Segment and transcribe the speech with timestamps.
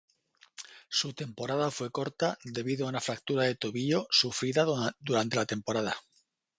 [0.89, 4.65] Su temporada fue corta debido a una fractura de tobillo sufrida
[4.99, 5.95] durante la temporada.